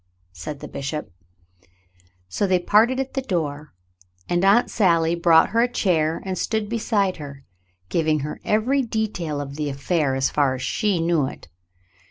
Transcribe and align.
^" 0.01 0.03
said 0.31 0.61
the 0.61 0.67
bishop. 0.67 1.11
So 2.27 2.47
they 2.47 2.57
parted 2.57 2.99
at 2.99 3.13
the 3.13 3.21
door, 3.21 3.71
and 4.27 4.43
Aunt 4.43 4.71
Sally 4.71 5.13
brought 5.13 5.49
her 5.49 5.61
a 5.61 5.71
chair 5.71 6.23
and 6.25 6.39
stood 6.39 6.67
beside 6.69 7.17
her, 7.17 7.43
giving 7.87 8.21
her 8.21 8.41
every 8.43 8.81
detail 8.81 9.39
of 9.39 9.57
the 9.57 9.69
affair 9.69 10.15
as 10.15 10.31
far 10.31 10.55
as 10.55 10.63
she 10.63 10.99
knew 10.99 11.27
it. 11.27 11.49